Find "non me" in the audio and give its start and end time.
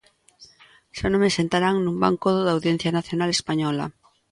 1.09-1.35